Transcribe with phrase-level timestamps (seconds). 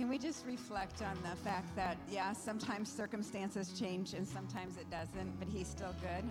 [0.00, 4.90] Can we just reflect on the fact that, yeah, sometimes circumstances change and sometimes it
[4.90, 6.24] doesn't, but He's still good?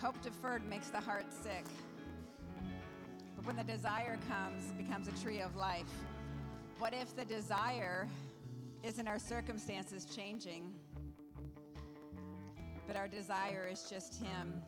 [0.00, 1.66] Hope deferred makes the heart sick.
[3.36, 5.92] But when the desire comes, it becomes a tree of life.
[6.78, 8.08] What if the desire
[8.82, 10.72] isn't our circumstances changing,
[12.86, 14.62] but our desire is just Him?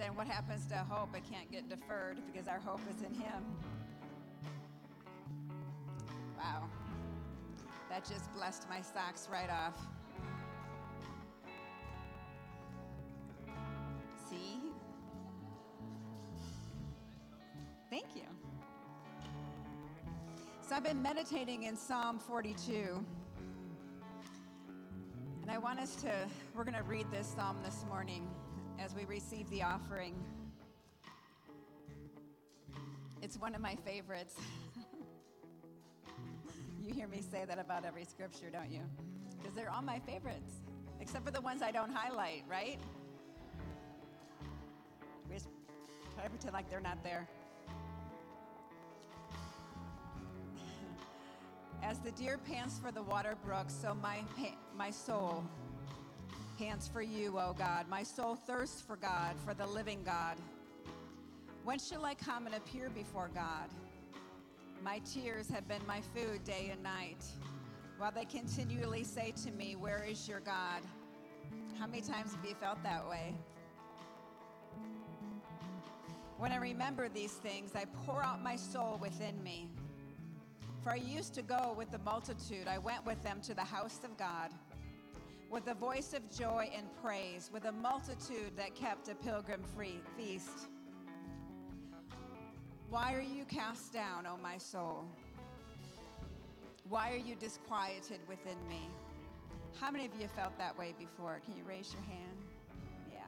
[0.00, 1.14] Then what happens to hope?
[1.14, 3.44] It can't get deferred because our hope is in Him.
[6.38, 6.64] Wow.
[7.90, 9.76] That just blessed my socks right off.
[14.30, 14.72] See?
[17.90, 18.22] Thank you.
[20.66, 23.04] So I've been meditating in Psalm 42.
[25.42, 26.10] And I want us to,
[26.54, 28.26] we're going to read this psalm this morning
[28.80, 30.14] as we receive the offering.
[33.20, 34.36] It's one of my favorites.
[36.82, 38.80] you hear me say that about every scripture, don't you?
[39.38, 40.62] Because they're all my favorites,
[40.98, 42.78] except for the ones I don't highlight, right?
[45.28, 45.48] We just
[46.14, 47.28] try to pretend like they're not there.
[51.82, 54.22] As the deer pants for the water brook, so my,
[54.74, 55.44] my soul
[56.60, 57.88] pants for you, O God.
[57.88, 60.36] My soul thirsts for God, for the living God.
[61.64, 63.70] When shall I come and appear before God?
[64.84, 67.24] My tears have been my food day and night,
[67.96, 70.82] while they continually say to me, Where is your God?
[71.78, 73.34] How many times have you felt that way?
[76.36, 79.70] When I remember these things, I pour out my soul within me.
[80.82, 84.00] For I used to go with the multitude, I went with them to the house
[84.04, 84.50] of God,
[85.50, 90.00] with a voice of joy and praise, with a multitude that kept a pilgrim free
[90.16, 90.68] feast.
[92.88, 95.04] Why are you cast down, O my soul?
[96.88, 98.88] Why are you disquieted within me?
[99.80, 101.40] How many of you felt that way before?
[101.44, 102.36] Can you raise your hand?
[103.12, 103.20] Yeah.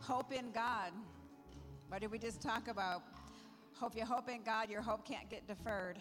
[0.00, 0.92] Hope in God.
[1.88, 3.02] What did we just talk about?
[3.78, 5.98] Hope you hope in God, your hope can't get deferred.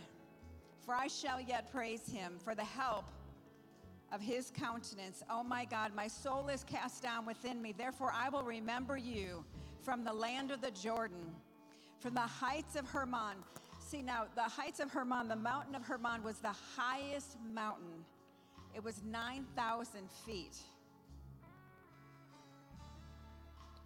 [0.85, 3.05] For I shall yet praise him for the help
[4.11, 5.23] of his countenance.
[5.29, 7.71] Oh my God, my soul is cast down within me.
[7.71, 9.45] Therefore, I will remember you
[9.81, 11.33] from the land of the Jordan,
[11.99, 13.37] from the heights of Hermon.
[13.79, 18.05] See, now, the heights of Hermon, the mountain of Hermon was the highest mountain,
[18.73, 20.57] it was 9,000 feet.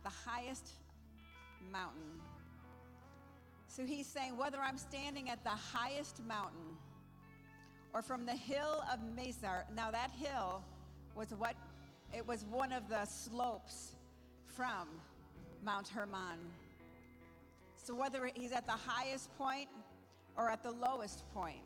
[0.03, 0.69] The highest
[1.71, 2.21] mountain.
[3.75, 6.77] So he's saying, whether I'm standing at the highest mountain
[7.93, 10.63] or from the hill of Mizar, now that hill
[11.13, 11.55] was what,
[12.15, 13.95] it was one of the slopes
[14.45, 14.87] from
[15.61, 16.39] Mount Hermon.
[17.75, 19.67] So whether he's at the highest point
[20.37, 21.59] or at the lowest point,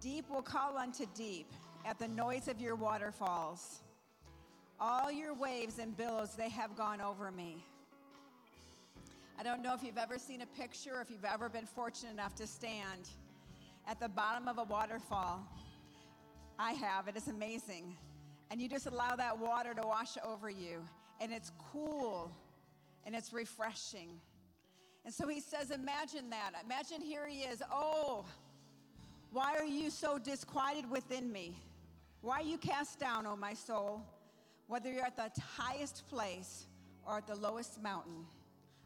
[0.00, 1.52] deep will call unto deep
[1.84, 3.82] at the noise of your waterfalls.
[4.80, 7.62] All your waves and billows, they have gone over me.
[9.38, 12.12] I don't know if you've ever seen a picture or if you've ever been fortunate
[12.12, 13.08] enough to stand
[13.88, 15.46] at the bottom of a waterfall.
[16.58, 17.96] I have, it is amazing.
[18.50, 20.86] And you just allow that water to wash over you,
[21.20, 22.30] and it's cool
[23.04, 24.08] and it's refreshing.
[25.04, 26.52] And so he says, Imagine that.
[26.64, 27.62] Imagine here he is.
[27.72, 28.24] Oh,
[29.32, 31.58] why are you so disquieted within me?
[32.20, 34.00] Why are you cast down, oh my soul?
[34.68, 36.66] Whether you're at the highest place
[37.06, 38.24] or at the lowest mountain.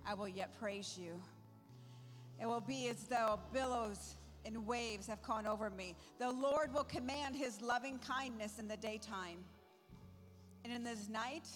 [0.06, 1.20] I will yet praise you.
[2.40, 4.14] It will be as though billows
[4.44, 5.94] and waves have gone over me.
[6.18, 9.44] The Lord will command his loving kindness in the daytime,
[10.64, 11.46] and in this night,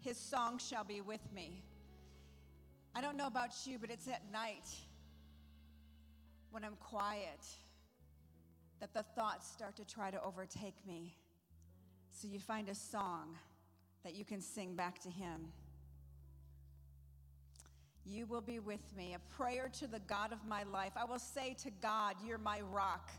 [0.00, 1.62] his song shall be with me.
[2.94, 4.64] I don't know about you, but it's at night
[6.50, 7.44] when I'm quiet
[8.80, 11.14] that the thoughts start to try to overtake me.
[12.10, 13.36] So you find a song
[14.04, 15.52] that you can sing back to him.
[18.10, 19.14] You will be with me.
[19.14, 20.92] A prayer to the God of my life.
[20.96, 23.10] I will say to God, You're my rock.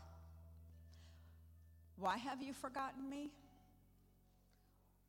[1.96, 3.30] Why have you forgotten me?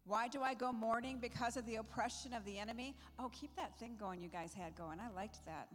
[0.05, 2.95] Why do I go mourning because of the oppression of the enemy?
[3.17, 4.99] Oh, keep that thing going you guys had going.
[4.99, 5.67] I liked that.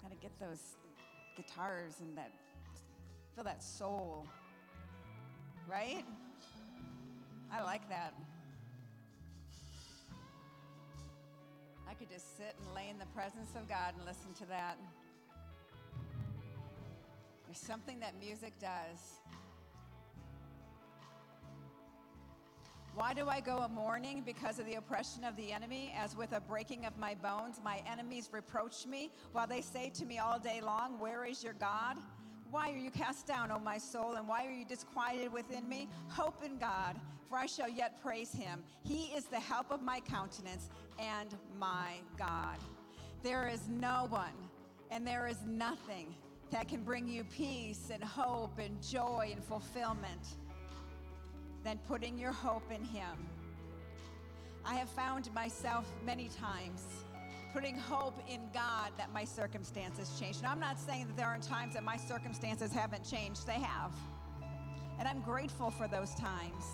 [0.00, 0.76] Got to get those
[1.36, 2.30] guitars and that,
[3.34, 4.26] feel that soul.
[5.68, 6.04] Right?
[7.52, 8.14] I like that.
[11.88, 14.78] I could just sit and lay in the presence of God and listen to that.
[17.46, 19.20] There's something that music does.
[22.94, 26.32] Why do I go a mourning because of the oppression of the enemy, as with
[26.32, 27.60] a breaking of my bones?
[27.62, 31.54] My enemies reproach me, while they say to me all day long, Where is your
[31.54, 31.96] God?
[32.54, 35.88] Why are you cast down, O my soul, and why are you disquieted within me?
[36.06, 36.94] Hope in God,
[37.28, 38.62] for I shall yet praise him.
[38.84, 40.68] He is the help of my countenance
[41.00, 42.58] and my God.
[43.24, 44.36] There is no one
[44.92, 46.14] and there is nothing
[46.52, 50.36] that can bring you peace and hope and joy and fulfillment
[51.64, 53.18] than putting your hope in Him.
[54.64, 56.84] I have found myself many times
[57.54, 60.42] putting hope in God that my circumstances change.
[60.42, 63.94] Now, I'm not saying that there aren't times that my circumstances haven't changed, they have.
[64.98, 66.64] And I'm grateful for those times.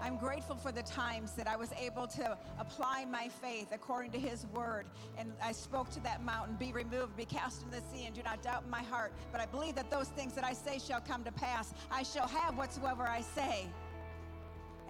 [0.00, 4.18] I'm grateful for the times that I was able to apply my faith according to
[4.18, 4.86] His word.
[5.18, 8.22] And I spoke to that mountain, be removed, be cast into the sea, and do
[8.22, 9.12] not doubt in my heart.
[9.32, 11.74] But I believe that those things that I say shall come to pass.
[11.90, 13.66] I shall have whatsoever I say.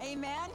[0.03, 0.49] Amen?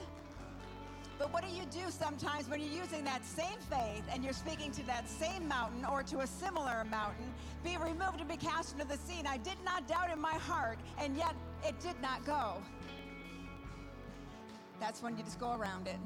[1.20, 4.72] But what do you do sometimes when you're using that same faith and you're speaking
[4.72, 7.34] to that same mountain or to a similar mountain?
[7.62, 9.18] Be removed and be cast into the sea.
[9.18, 12.54] And I did not doubt in my heart, and yet it did not go.
[14.80, 15.98] That's when you just go around it.